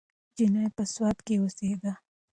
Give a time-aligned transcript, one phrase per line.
[0.31, 1.93] نجلۍ په سوات کې اوسیده.